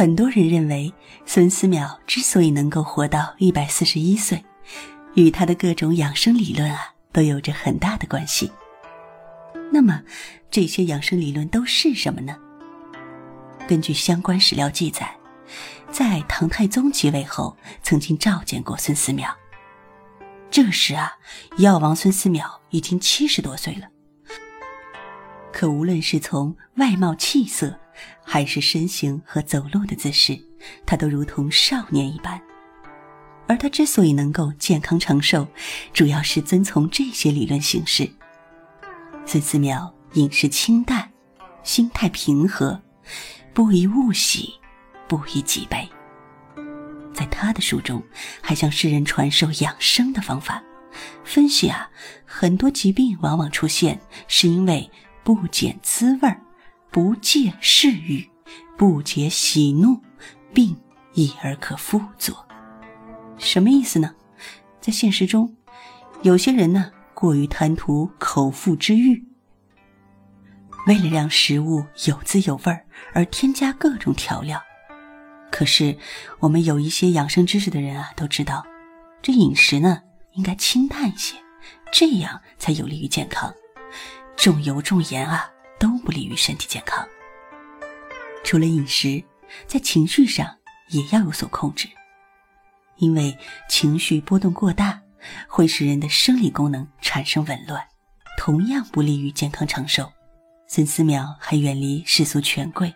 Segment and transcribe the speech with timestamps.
[0.00, 0.90] 很多人认为，
[1.26, 4.42] 孙思邈之所以能够活到一百四十一岁，
[5.12, 8.50] 与他的各种养生理论啊，都有着很大的关系。
[9.70, 10.02] 那么，
[10.50, 12.34] 这些养生理论都是什么呢？
[13.68, 15.14] 根据相关史料记载，
[15.90, 19.30] 在唐太宗即位后，曾经召见过孙思邈。
[20.50, 21.12] 这时啊，
[21.58, 23.86] 药王孙思邈已经七十多岁了。
[25.52, 27.78] 可无论是从外貌气色，
[28.24, 30.38] 还是身形和走路的姿势，
[30.86, 32.40] 他都如同少年一般。
[33.46, 35.46] 而他之所以能够健康长寿，
[35.92, 38.08] 主要是遵从这些理论行事。
[39.26, 41.10] 孙思邈饮食清淡，
[41.64, 42.80] 心态平和，
[43.52, 44.54] 不以物喜，
[45.08, 45.88] 不以己悲。
[47.12, 48.02] 在他的书中，
[48.40, 50.62] 还向世人传授养生的方法，
[51.24, 51.90] 分析啊，
[52.24, 54.88] 很多疾病往往出现是因为
[55.24, 56.40] 不减滋味儿。
[56.90, 58.28] 不戒嗜欲，
[58.76, 60.00] 不解喜怒，
[60.52, 60.76] 病
[61.14, 62.44] 已而可复作。
[63.38, 64.12] 什么意思呢？
[64.80, 65.54] 在现实中，
[66.22, 69.24] 有些人呢过于贪图口腹之欲，
[70.88, 72.84] 为了让食物有滋有味儿
[73.14, 74.60] 而添加各种调料。
[75.52, 75.96] 可是
[76.40, 78.66] 我们有一些养生知识的人啊，都知道，
[79.22, 81.36] 这饮食呢应该清淡一些，
[81.92, 83.54] 这样才有利于健康。
[84.36, 85.48] 重油重盐啊。
[86.00, 87.06] 不利于身体健康。
[88.42, 89.22] 除了饮食，
[89.66, 90.56] 在情绪上
[90.88, 91.88] 也要有所控制，
[92.96, 93.36] 因为
[93.68, 95.00] 情绪波动过大
[95.46, 97.86] 会使人的生理功能产生紊乱，
[98.38, 100.10] 同样不利于健康长寿。
[100.66, 102.94] 孙思邈还远离世俗权贵，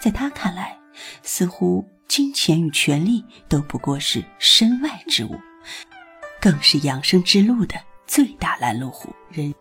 [0.00, 0.76] 在他看来，
[1.22, 5.40] 似乎金钱与权力都不过是身外之物，
[6.40, 7.76] 更是养生之路的
[8.06, 9.14] 最大拦路虎。
[9.30, 9.54] 人。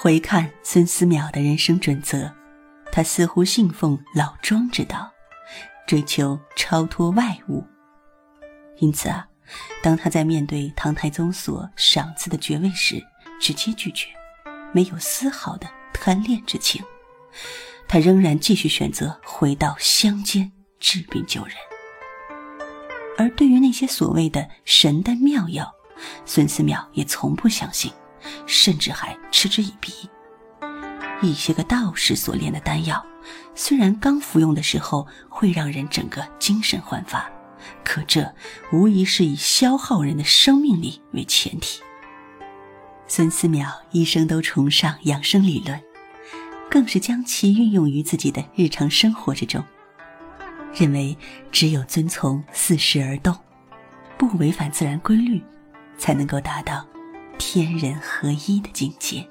[0.00, 2.32] 回看孙思邈的人生准则，
[2.92, 5.10] 他似乎信奉老庄之道，
[5.88, 7.66] 追求超脱外物。
[8.76, 9.26] 因此啊，
[9.82, 13.04] 当他在面对唐太宗所赏赐的爵位时，
[13.40, 14.06] 直接拒绝，
[14.72, 16.80] 没有丝毫的贪恋之情。
[17.88, 21.56] 他仍然继续选择回到乡间治病救人。
[23.16, 25.74] 而对于那些所谓的神丹妙药，
[26.24, 27.90] 孙思邈也从不相信。
[28.46, 29.92] 甚至还嗤之以鼻。
[31.20, 33.04] 一些个道士所炼的丹药，
[33.54, 37.28] 虽然刚服用的时候会让人整个精神焕发，
[37.84, 38.32] 可这
[38.70, 41.80] 无疑是以消耗人的生命力为前提。
[43.08, 45.80] 孙思邈一生都崇尚养生理论，
[46.70, 49.64] 更是将其运用于自己的日常生活之中，
[50.72, 51.16] 认为
[51.50, 53.36] 只有遵从四时而动，
[54.16, 55.42] 不违反自然规律，
[55.96, 56.86] 才能够达到。
[57.38, 59.26] 天人合一的境界。